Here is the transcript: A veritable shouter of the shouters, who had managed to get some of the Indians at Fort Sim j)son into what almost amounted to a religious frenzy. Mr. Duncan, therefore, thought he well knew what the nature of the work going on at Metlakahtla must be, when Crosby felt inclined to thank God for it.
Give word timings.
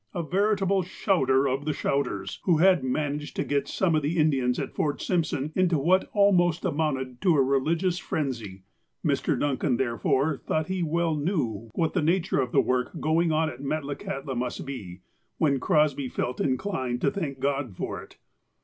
A 0.15 0.23
veritable 0.23 0.81
shouter 0.81 1.47
of 1.47 1.65
the 1.65 1.73
shouters, 1.73 2.39
who 2.45 2.57
had 2.57 2.83
managed 2.83 3.35
to 3.35 3.43
get 3.43 3.67
some 3.67 3.93
of 3.93 4.01
the 4.01 4.17
Indians 4.17 4.57
at 4.57 4.73
Fort 4.73 4.99
Sim 4.99 5.21
j)son 5.21 5.51
into 5.55 5.77
what 5.77 6.09
almost 6.13 6.65
amounted 6.65 7.21
to 7.21 7.37
a 7.37 7.43
religious 7.43 7.99
frenzy. 7.99 8.63
Mr. 9.05 9.39
Duncan, 9.39 9.77
therefore, 9.77 10.41
thought 10.47 10.69
he 10.69 10.81
well 10.81 11.13
knew 11.15 11.69
what 11.75 11.93
the 11.93 12.01
nature 12.01 12.41
of 12.41 12.51
the 12.51 12.61
work 12.61 12.99
going 12.99 13.31
on 13.31 13.47
at 13.47 13.61
Metlakahtla 13.61 14.35
must 14.35 14.65
be, 14.65 15.01
when 15.37 15.59
Crosby 15.59 16.09
felt 16.09 16.41
inclined 16.41 16.99
to 17.01 17.11
thank 17.11 17.39
God 17.39 17.77
for 17.77 18.01
it. 18.01 18.17